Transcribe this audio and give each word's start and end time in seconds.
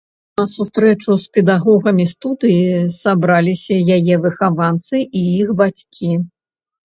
На 0.39 0.43
сустрэчу 0.51 1.17
з 1.23 1.35
педагогамі 1.37 2.05
студыі 2.13 2.63
сабраліся 3.01 3.77
яе 3.99 4.15
выхаванцы 4.23 4.95
і 5.03 5.21
іх 5.41 5.53
бацькі. 5.63 6.11